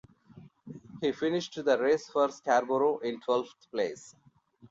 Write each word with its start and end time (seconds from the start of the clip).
He 0.99 1.11
finished 1.11 1.63
the 1.63 1.77
race 1.77 2.09
for 2.09 2.27
Scarborough 2.31 2.97
in 3.03 3.21
twelfth 3.21 3.69
place. 3.69 4.15